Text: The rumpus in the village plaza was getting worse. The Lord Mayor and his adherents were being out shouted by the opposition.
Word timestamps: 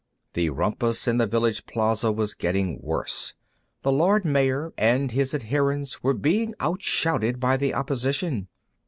The 0.33 0.49
rumpus 0.49 1.07
in 1.07 1.19
the 1.19 1.27
village 1.27 1.67
plaza 1.67 2.11
was 2.11 2.33
getting 2.33 2.79
worse. 2.81 3.35
The 3.83 3.91
Lord 3.91 4.25
Mayor 4.25 4.73
and 4.75 5.11
his 5.11 5.31
adherents 5.35 6.01
were 6.01 6.15
being 6.15 6.55
out 6.59 6.81
shouted 6.81 7.39
by 7.39 7.55
the 7.55 7.75
opposition. 7.75 8.47